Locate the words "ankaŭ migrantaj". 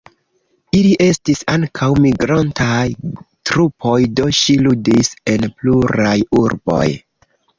1.55-2.79